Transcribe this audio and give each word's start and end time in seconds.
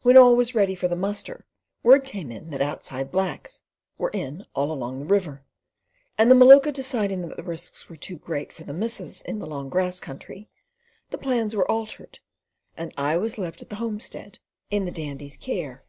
When 0.00 0.16
all 0.16 0.34
was 0.34 0.54
ready 0.54 0.74
for 0.74 0.88
the 0.88 0.96
muster, 0.96 1.44
word 1.82 2.02
came 2.02 2.32
in 2.32 2.48
that 2.52 2.62
outside 2.62 3.12
blacks 3.12 3.60
were 3.98 4.08
in 4.14 4.46
all 4.54 4.72
along 4.72 4.98
the 4.98 5.04
river, 5.04 5.44
and 6.16 6.30
the 6.30 6.34
Maluka 6.34 6.72
deciding 6.72 7.20
that 7.20 7.36
the 7.36 7.42
risks 7.42 7.86
were 7.86 7.96
too 7.96 8.16
great 8.16 8.50
for 8.50 8.64
the 8.64 8.72
missus 8.72 9.20
in 9.20 9.40
long 9.40 9.68
grass 9.68 10.00
country, 10.00 10.48
the 11.10 11.18
plans 11.18 11.54
were 11.54 11.70
altered, 11.70 12.20
and 12.78 12.94
I 12.96 13.18
was 13.18 13.36
left 13.36 13.60
at 13.60 13.68
the 13.68 13.76
homestead 13.76 14.38
in 14.70 14.86
the 14.86 14.90
Dandy's 14.90 15.36
care. 15.36 15.84